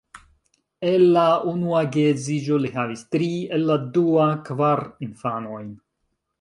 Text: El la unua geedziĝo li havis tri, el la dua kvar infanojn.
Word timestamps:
El 0.91 1.03
la 1.17 1.25
unua 1.51 1.81
geedziĝo 1.97 2.59
li 2.65 2.73
havis 2.79 3.05
tri, 3.17 3.29
el 3.59 3.69
la 3.73 3.79
dua 4.01 4.27
kvar 4.51 4.85
infanojn. 5.11 5.73